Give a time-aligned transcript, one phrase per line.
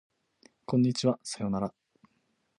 [0.65, 1.71] こんにちはさようなら